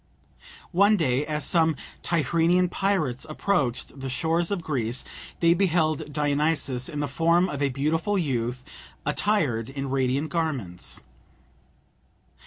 One 0.71 0.97
day, 0.97 1.27
as 1.27 1.45
some 1.45 1.75
Tyrrhenian 2.01 2.69
pirates 2.71 3.23
approached 3.29 3.99
the 3.99 4.09
shores 4.09 4.49
of 4.49 4.63
Greece, 4.63 5.05
they 5.41 5.53
beheld 5.53 6.11
Dionysus, 6.11 6.89
in 6.89 7.01
the 7.01 7.07
form 7.07 7.47
of 7.47 7.61
a 7.61 7.69
beautiful 7.69 8.17
youth, 8.17 8.63
attired 9.05 9.69
in 9.69 9.91
radiant 9.91 10.29
garments. 10.31 11.03